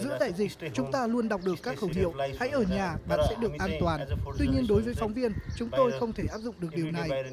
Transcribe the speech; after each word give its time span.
Giữa 0.00 0.16
đại 0.20 0.32
dịch, 0.32 0.52
chúng 0.74 0.92
ta 0.92 1.06
luôn 1.06 1.28
đọc 1.28 1.40
được 1.44 1.54
các 1.62 1.78
khẩu 1.78 1.90
hiệu. 1.92 2.14
hãy 2.38 2.48
ở 2.48 2.64
nhà, 2.70 2.96
bạn 3.08 3.20
sẽ 3.28 3.34
được 3.40 3.52
an 3.58 3.70
toàn. 3.80 4.00
Tuy 4.38 4.46
nhiên 4.46 4.66
đối 4.68 4.82
với 4.82 4.94
phóng 4.94 5.12
viên, 5.14 5.32
chúng 5.56 5.68
tôi 5.70 5.92
không 6.00 6.12
thể 6.12 6.24
áp 6.30 6.38
dụng 6.38 6.54
được 6.58 6.68
điều 6.74 6.90
này. 6.90 7.24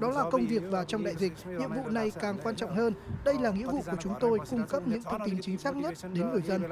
Đó 0.00 0.10
là 0.10 0.24
công 0.30 0.46
việc 0.46 0.62
và 0.70 0.84
trong 0.84 1.04
đại 1.04 1.14
dịch, 1.18 1.32
nhiệm 1.46 1.72
vụ 1.72 1.88
này 1.88 2.12
càng 2.20 2.38
quan 2.42 2.56
trọng 2.56 2.76
hơn. 2.76 2.94
Đây 3.24 3.34
là 3.40 3.50
nghĩa 3.50 3.66
vụ 3.66 3.82
của 3.90 3.96
chúng 4.00 4.14
tôi 4.20 4.38
cung 4.50 4.66
cấp 4.66 4.82
những 4.86 5.02
thông 5.02 5.20
tin 5.26 5.40
chính 5.42 5.58
xác 5.58 5.76
nhất 5.76 5.94
đến 6.12 6.30
người 6.30 6.42
dân. 6.42 6.62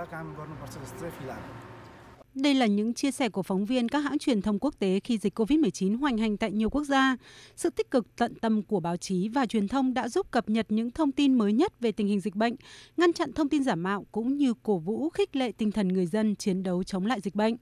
Đây 2.34 2.54
là 2.54 2.66
những 2.66 2.94
chia 2.94 3.10
sẻ 3.10 3.28
của 3.28 3.42
phóng 3.42 3.64
viên 3.64 3.88
các 3.88 3.98
hãng 3.98 4.18
truyền 4.18 4.42
thông 4.42 4.58
quốc 4.58 4.74
tế 4.78 5.00
khi 5.04 5.18
dịch 5.18 5.38
COVID-19 5.38 5.98
hoành 5.98 6.18
hành 6.18 6.36
tại 6.36 6.52
nhiều 6.52 6.70
quốc 6.70 6.84
gia. 6.84 7.16
Sự 7.56 7.70
tích 7.70 7.90
cực 7.90 8.16
tận 8.16 8.34
tâm 8.34 8.62
của 8.62 8.80
báo 8.80 8.96
chí 8.96 9.28
và 9.28 9.46
truyền 9.46 9.68
thông 9.68 9.94
đã 9.94 10.08
giúp 10.08 10.30
cập 10.30 10.48
nhật 10.48 10.66
những 10.68 10.90
thông 10.90 11.12
tin 11.12 11.34
mới 11.34 11.52
nhất 11.52 11.80
về 11.80 11.92
tình 11.92 12.06
hình 12.06 12.20
dịch 12.20 12.34
bệnh, 12.34 12.56
ngăn 12.96 13.12
chặn 13.12 13.32
thông 13.32 13.48
tin 13.48 13.64
giả 13.64 13.74
mạo 13.74 14.06
cũng 14.12 14.36
như 14.36 14.54
cổ 14.62 14.78
vũ 14.78 15.08
khích 15.10 15.36
lệ 15.36 15.52
tinh 15.52 15.72
thần 15.72 15.88
người 15.88 16.06
dân 16.06 16.36
chiến 16.36 16.62
đấu 16.62 16.82
chống 16.84 17.06
lại 17.06 17.20
dịch 17.20 17.34
bệnh. 17.34 17.56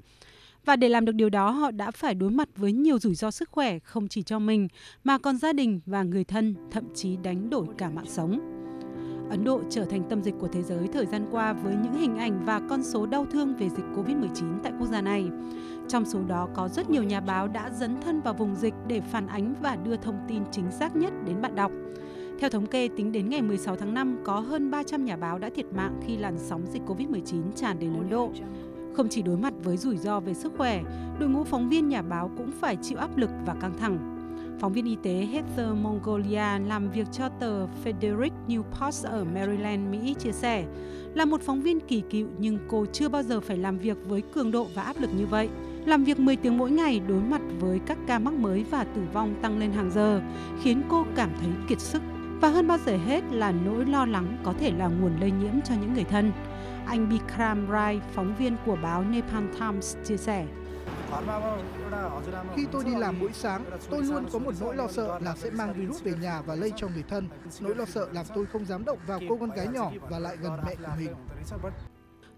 Và 0.65 0.77
để 0.77 0.89
làm 0.89 1.05
được 1.05 1.15
điều 1.15 1.31
đó, 1.31 1.51
họ 1.51 1.71
đã 1.71 1.91
phải 1.91 2.15
đối 2.15 2.31
mặt 2.31 2.49
với 2.57 2.73
nhiều 2.73 2.99
rủi 2.99 3.15
ro 3.15 3.31
sức 3.31 3.51
khỏe 3.51 3.79
không 3.79 4.09
chỉ 4.09 4.23
cho 4.23 4.39
mình 4.39 4.69
mà 5.05 5.19
còn 5.19 5.39
gia 5.39 5.53
đình 5.53 5.81
và 5.87 6.03
người 6.03 6.25
thân, 6.25 6.55
thậm 6.71 6.85
chí 6.95 7.17
đánh 7.23 7.51
đổi 7.51 7.67
cả 7.79 7.91
mạng 7.91 8.07
sống. 8.09 8.56
Ấn 9.31 9.45
Độ 9.45 9.61
trở 9.71 9.85
thành 9.85 10.03
tâm 10.09 10.23
dịch 10.23 10.35
của 10.39 10.49
thế 10.49 10.63
giới 10.63 10.89
thời 10.89 11.07
gian 11.07 11.27
qua 11.31 11.53
với 11.53 11.75
những 11.83 11.95
hình 11.95 12.17
ảnh 12.17 12.45
và 12.45 12.61
con 12.69 12.83
số 12.83 13.07
đau 13.07 13.27
thương 13.33 13.55
về 13.55 13.69
dịch 13.69 13.85
COVID-19 13.97 14.59
tại 14.63 14.73
quốc 14.79 14.89
gia 14.93 15.01
này. 15.01 15.29
Trong 15.89 16.05
số 16.05 16.19
đó 16.29 16.49
có 16.55 16.69
rất 16.69 16.91
nhiều 16.91 17.03
nhà 17.03 17.21
báo 17.21 17.49
đã 17.49 17.71
dấn 17.71 18.01
thân 18.01 18.21
vào 18.21 18.35
vùng 18.35 18.55
dịch 18.57 18.75
để 18.87 19.01
phản 19.01 19.27
ánh 19.27 19.55
và 19.63 19.77
đưa 19.77 19.97
thông 19.97 20.19
tin 20.29 20.43
chính 20.53 20.71
xác 20.71 20.97
nhất 20.97 21.13
đến 21.27 21.43
bạn 21.43 21.55
đọc. 21.55 21.73
Theo 22.41 22.51
thống 22.51 22.67
kê, 22.67 22.89
tính 22.97 23.13
đến 23.13 23.29
ngày 23.29 23.43
16 23.43 23.77
tháng 23.77 23.95
5, 23.95 24.19
có 24.25 24.41
hơn 24.41 24.71
300 24.71 25.05
nhà 25.05 25.17
báo 25.17 25.39
đã 25.39 25.51
thiệt 25.55 25.67
mạng 25.73 26.01
khi 26.07 26.17
làn 26.17 26.39
sóng 26.39 26.63
dịch 26.73 26.83
COVID-19 26.87 27.53
tràn 27.57 27.79
đến 27.79 27.95
Ấn 27.95 28.11
Độ. 28.11 28.31
Không 28.95 29.09
chỉ 29.09 29.23
đối 29.23 29.37
mặt 29.37 29.55
với 29.65 29.77
rủi 29.77 29.97
ro 29.97 30.21
về 30.21 30.35
sức 30.35 30.53
khỏe, 30.57 30.83
đội 31.19 31.29
ngũ 31.29 31.45
phóng 31.45 31.69
viên 31.69 31.89
nhà 31.89 32.03
báo 32.03 32.31
cũng 32.37 32.51
phải 32.61 32.77
chịu 32.83 32.99
áp 32.99 33.17
lực 33.17 33.31
và 33.47 33.55
căng 33.61 33.79
thẳng. 33.79 34.16
Phóng 34.61 34.73
viên 34.73 34.85
y 34.85 34.97
tế 35.03 35.29
Heather 35.33 35.69
Mongolia 35.83 36.59
làm 36.67 36.91
việc 36.91 37.07
cho 37.13 37.29
tờ 37.29 37.67
Frederick 37.67 38.31
New 38.49 38.63
Post 38.63 39.07
ở 39.07 39.25
Maryland, 39.25 39.91
Mỹ 39.91 40.15
chia 40.19 40.33
sẻ, 40.33 40.65
là 41.15 41.25
một 41.25 41.41
phóng 41.43 41.61
viên 41.61 41.81
kỳ 41.81 42.03
cựu 42.11 42.29
nhưng 42.39 42.59
cô 42.69 42.87
chưa 42.93 43.09
bao 43.09 43.23
giờ 43.23 43.41
phải 43.41 43.57
làm 43.57 43.79
việc 43.79 43.97
với 44.07 44.23
cường 44.23 44.51
độ 44.51 44.67
và 44.75 44.83
áp 44.83 44.97
lực 45.01 45.11
như 45.17 45.27
vậy. 45.27 45.49
Làm 45.87 46.05
việc 46.05 46.19
10 46.19 46.37
tiếng 46.37 46.59
mỗi 46.59 46.71
ngày 46.71 47.01
đối 47.09 47.21
mặt 47.21 47.41
với 47.61 47.81
các 47.87 47.99
ca 48.07 48.19
mắc 48.19 48.35
mới 48.35 48.65
và 48.71 48.85
tử 48.85 49.01
vong 49.13 49.35
tăng 49.43 49.59
lên 49.59 49.73
hàng 49.73 49.91
giờ, 49.91 50.23
khiến 50.63 50.83
cô 50.89 51.05
cảm 51.17 51.31
thấy 51.41 51.51
kiệt 51.69 51.81
sức. 51.81 52.03
Và 52.41 52.49
hơn 52.49 52.67
bao 52.67 52.79
giờ 52.87 52.97
hết 53.07 53.25
là 53.31 53.53
nỗi 53.53 53.85
lo 53.85 54.07
lắng 54.07 54.39
có 54.43 54.53
thể 54.53 54.73
là 54.79 54.87
nguồn 54.89 55.21
lây 55.21 55.31
nhiễm 55.31 55.61
cho 55.65 55.75
những 55.81 55.95
người 55.95 56.05
thân. 56.05 56.33
Anh 56.87 57.09
Bikram 57.09 57.67
Rai, 57.71 58.01
phóng 58.13 58.35
viên 58.39 58.57
của 58.67 58.77
báo 58.83 59.05
Nepal 59.05 59.45
Times 59.61 59.97
chia 60.05 60.17
sẻ. 60.17 60.47
Khi 62.57 62.67
tôi 62.73 62.85
đi 62.85 62.95
làm 62.95 63.19
mỗi 63.21 63.31
sáng, 63.33 63.65
tôi 63.91 64.03
luôn 64.03 64.27
có 64.33 64.39
một 64.39 64.55
nỗi 64.61 64.77
lo 64.77 64.89
sợ 64.89 65.19
là 65.23 65.37
sẽ 65.37 65.51
mang 65.51 65.75
virus 65.75 66.03
về 66.03 66.13
nhà 66.21 66.43
và 66.43 66.55
lây 66.55 66.73
cho 66.77 66.89
người 66.89 67.05
thân. 67.09 67.29
Nỗi 67.61 67.75
lo 67.75 67.85
sợ 67.85 68.09
làm 68.13 68.27
tôi 68.35 68.47
không 68.47 68.65
dám 68.65 68.85
động 68.85 68.99
vào 69.07 69.21
cô 69.29 69.37
con 69.41 69.51
gái 69.51 69.67
nhỏ 69.67 69.93
và 70.11 70.19
lại 70.19 70.37
gần 70.43 70.53
mẹ 70.67 70.75
của 70.75 70.93
mình. 70.99 71.11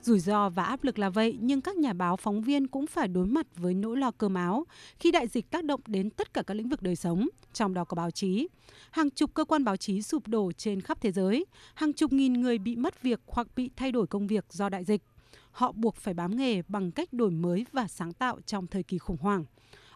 Rủi 0.03 0.19
ro 0.19 0.49
và 0.49 0.65
áp 0.65 0.85
lực 0.85 0.99
là 0.99 1.11
vậy, 1.11 1.39
nhưng 1.41 1.61
các 1.61 1.77
nhà 1.77 1.93
báo 1.93 2.17
phóng 2.17 2.43
viên 2.43 2.67
cũng 2.67 2.87
phải 2.87 3.09
đối 3.09 3.27
mặt 3.27 3.47
với 3.57 3.75
nỗi 3.75 3.97
lo 3.97 4.11
cơm 4.11 4.35
áo 4.35 4.65
khi 4.99 5.11
đại 5.11 5.29
dịch 5.29 5.51
tác 5.51 5.65
động 5.65 5.81
đến 5.87 6.11
tất 6.11 6.35
cả 6.35 6.43
các 6.43 6.55
lĩnh 6.55 6.69
vực 6.69 6.83
đời 6.83 6.97
sống, 6.97 7.29
trong 7.53 7.75
đó 7.75 7.85
có 7.85 7.95
báo 7.95 8.11
chí. 8.11 8.49
Hàng 8.91 9.11
chục 9.11 9.35
cơ 9.35 9.45
quan 9.45 9.65
báo 9.65 9.77
chí 9.77 10.03
sụp 10.03 10.29
đổ 10.29 10.53
trên 10.53 10.81
khắp 10.81 10.99
thế 11.01 11.13
giới, 11.13 11.47
hàng 11.75 11.93
chục 11.93 12.13
nghìn 12.13 12.33
người 12.33 12.59
bị 12.59 12.77
mất 12.77 13.03
việc 13.03 13.21
hoặc 13.27 13.47
bị 13.57 13.71
thay 13.77 13.93
đổi 13.93 14.07
công 14.07 14.27
việc 14.27 14.45
do 14.51 14.69
đại 14.69 14.85
dịch 14.85 15.03
họ 15.51 15.73
buộc 15.73 15.97
phải 15.97 16.15
bám 16.15 16.37
nghề 16.37 16.63
bằng 16.69 16.91
cách 16.91 17.13
đổi 17.13 17.31
mới 17.31 17.67
và 17.73 17.89
sáng 17.89 18.13
tạo 18.13 18.39
trong 18.47 18.67
thời 18.67 18.83
kỳ 18.83 18.99
khủng 18.99 19.17
hoảng. 19.21 19.45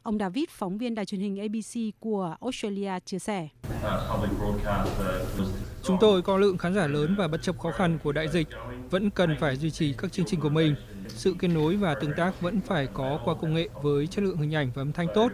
Ông 0.02 0.18
David, 0.18 0.44
phóng 0.50 0.78
viên 0.78 0.94
đài 0.94 1.04
truyền 1.04 1.20
hình 1.20 1.38
ABC 1.38 2.00
của 2.00 2.36
Australia 2.40 2.92
chia 3.04 3.18
sẻ. 3.18 3.48
Chúng 5.82 5.96
tôi 6.00 6.22
có 6.22 6.36
lượng 6.36 6.58
khán 6.58 6.74
giả 6.74 6.86
lớn 6.86 7.14
và 7.18 7.28
bất 7.28 7.42
chấp 7.42 7.58
khó 7.58 7.72
khăn 7.72 7.98
của 8.02 8.12
đại 8.12 8.28
dịch, 8.28 8.48
vẫn 8.90 9.10
cần 9.10 9.36
phải 9.40 9.56
duy 9.56 9.70
trì 9.70 9.94
các 9.98 10.12
chương 10.12 10.26
trình 10.26 10.40
của 10.40 10.48
mình. 10.48 10.74
Sự 11.08 11.34
kết 11.38 11.48
nối 11.48 11.76
và 11.76 11.94
tương 11.94 12.12
tác 12.16 12.40
vẫn 12.40 12.60
phải 12.60 12.86
có 12.86 13.20
qua 13.24 13.34
công 13.34 13.54
nghệ 13.54 13.68
với 13.82 14.06
chất 14.06 14.24
lượng 14.24 14.36
hình 14.36 14.54
ảnh 14.54 14.70
và 14.74 14.82
âm 14.82 14.92
thanh 14.92 15.06
tốt. 15.14 15.32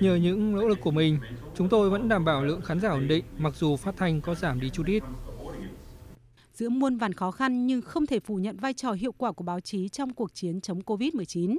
Nhờ 0.00 0.14
những 0.14 0.52
nỗ 0.56 0.68
lực 0.68 0.78
của 0.80 0.90
mình, 0.90 1.18
chúng 1.56 1.68
tôi 1.68 1.90
vẫn 1.90 2.08
đảm 2.08 2.24
bảo 2.24 2.44
lượng 2.44 2.60
khán 2.60 2.80
giả 2.80 2.88
ổn 2.88 3.08
định 3.08 3.24
mặc 3.38 3.54
dù 3.56 3.76
phát 3.76 3.94
thanh 3.96 4.20
có 4.20 4.34
giảm 4.34 4.60
đi 4.60 4.70
chút 4.70 4.86
ít. 4.86 5.02
Giữa 6.56 6.68
muôn 6.68 6.96
vàn 6.96 7.12
khó 7.12 7.30
khăn 7.30 7.66
nhưng 7.66 7.82
không 7.82 8.06
thể 8.06 8.20
phủ 8.20 8.36
nhận 8.36 8.56
vai 8.56 8.74
trò 8.74 8.92
hiệu 8.92 9.12
quả 9.12 9.32
của 9.32 9.44
báo 9.44 9.60
chí 9.60 9.88
trong 9.88 10.14
cuộc 10.14 10.34
chiến 10.34 10.60
chống 10.60 10.80
Covid-19. 10.80 11.58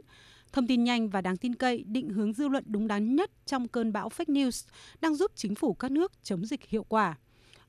Thông 0.53 0.67
tin 0.67 0.83
nhanh 0.83 1.09
và 1.09 1.21
đáng 1.21 1.37
tin 1.37 1.55
cậy 1.55 1.83
định 1.83 2.09
hướng 2.09 2.33
dư 2.33 2.47
luận 2.47 2.63
đúng 2.67 2.87
đắn 2.87 3.15
nhất 3.15 3.31
trong 3.45 3.67
cơn 3.67 3.93
bão 3.93 4.09
fake 4.09 4.33
news 4.33 4.67
đang 5.01 5.15
giúp 5.15 5.31
chính 5.35 5.55
phủ 5.55 5.73
các 5.73 5.91
nước 5.91 6.11
chống 6.23 6.45
dịch 6.45 6.65
hiệu 6.65 6.83
quả. 6.83 7.17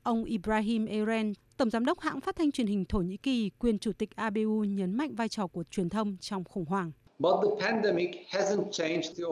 Ông 0.03 0.23
Ibrahim 0.23 0.85
Eren, 0.85 1.33
Tổng 1.57 1.69
giám 1.69 1.85
đốc 1.85 1.99
hãng 1.99 2.21
phát 2.21 2.35
thanh 2.35 2.51
truyền 2.51 2.67
hình 2.67 2.85
Thổ 2.85 2.99
Nhĩ 2.99 3.17
Kỳ, 3.17 3.49
quyền 3.49 3.79
chủ 3.79 3.91
tịch 3.93 4.15
ABU 4.15 4.63
nhấn 4.63 4.97
mạnh 4.97 5.15
vai 5.15 5.29
trò 5.29 5.47
của 5.47 5.63
truyền 5.63 5.89
thông 5.89 6.17
trong 6.17 6.43
khủng 6.43 6.65
hoảng. 6.65 6.91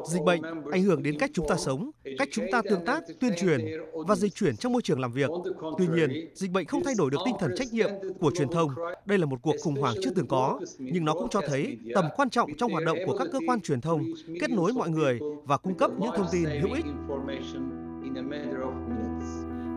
Dịch 0.05 0.23
bệnh 0.25 0.41
ảnh 0.71 0.83
hưởng 0.83 1.03
đến 1.03 1.19
cách 1.19 1.29
chúng 1.33 1.47
ta 1.47 1.55
sống, 1.57 1.91
cách 2.17 2.27
chúng 2.31 2.45
ta 2.51 2.61
tương 2.69 2.85
tác, 2.85 3.03
tuyên 3.19 3.33
truyền 3.39 3.61
và 4.07 4.15
dịch 4.15 4.35
chuyển 4.35 4.57
trong 4.57 4.73
môi 4.73 4.81
trường 4.81 4.99
làm 4.99 5.11
việc. 5.11 5.29
Tuy 5.77 5.87
nhiên, 5.87 6.29
dịch 6.33 6.51
bệnh 6.51 6.65
không 6.65 6.83
thay 6.83 6.93
đổi 6.97 7.11
được 7.11 7.17
tinh 7.25 7.35
thần 7.39 7.51
trách 7.55 7.73
nhiệm 7.73 7.89
của 8.19 8.31
truyền 8.37 8.49
thông. 8.49 8.71
Đây 9.05 9.17
là 9.17 9.25
một 9.25 9.41
cuộc 9.41 9.55
khủng 9.63 9.75
hoảng 9.75 9.95
chưa 10.03 10.11
từng 10.15 10.27
có, 10.27 10.59
nhưng 10.77 11.05
nó 11.05 11.13
cũng 11.13 11.29
cho 11.29 11.41
thấy 11.47 11.77
tầm 11.95 12.05
quan 12.15 12.29
trọng 12.29 12.49
trong 12.57 12.71
hoạt 12.71 12.83
động 12.85 12.97
của 13.05 13.17
các 13.17 13.27
cơ 13.31 13.39
quan 13.47 13.61
truyền 13.61 13.81
thông, 13.81 14.03
kết 14.41 14.49
nối 14.49 14.73
mọi 14.73 14.89
người 14.89 15.19
và 15.43 15.57
cung 15.57 15.77
cấp 15.77 15.91
những 15.99 16.11
thông 16.17 16.27
tin 16.31 16.43
hữu 16.43 16.73
ích. 16.73 16.85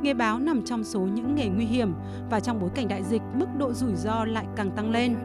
Nghề 0.02 0.14
báo 0.14 0.38
nằm 0.38 0.62
trong 0.62 0.84
số 0.84 1.00
những 1.00 1.34
nghề 1.34 1.48
nguy 1.48 1.64
hiểm 1.64 1.92
và 2.30 2.40
trong 2.40 2.60
bối 2.60 2.70
cảnh 2.74 2.88
đại 2.88 3.02
dịch, 3.02 3.22
mức 3.34 3.46
độ 3.58 3.72
rủi 3.72 3.94
ro 3.94 4.24
lại 4.24 4.46
càng 4.56 4.70
tăng 4.70 4.90
lên. 4.90 5.16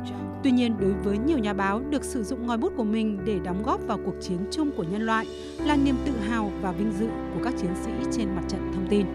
Tuy 0.44 0.52
nhiên, 0.52 0.76
đối 0.80 0.94
với 0.94 1.18
nhiều 1.18 1.38
nhà 1.38 1.54
báo, 1.54 1.82
được 1.90 2.04
sử 2.04 2.24
dụng 2.24 2.48
ngòi 2.48 2.58
bút 2.58 2.74
của 2.78 2.84
mình 2.84 3.20
để 3.26 3.40
đóng 3.44 3.64
góp 3.64 3.80
vào 3.88 4.00
cuộc 4.06 4.16
chiến 4.22 4.38
chung 4.52 4.72
của 4.78 4.84
nhân 4.84 5.02
loại 5.02 5.26
là 5.66 5.76
niềm 5.76 5.96
tự 6.06 6.12
hào 6.30 6.52
và 6.62 6.72
vinh 6.72 6.92
dự 6.92 7.08
của 7.08 7.44
các 7.44 7.54
chiến 7.62 7.72
sĩ 7.86 7.92
trên 8.12 8.36
mặt 8.36 8.44
trận 8.48 8.72
thông 8.74 8.88
tin. 8.90 9.06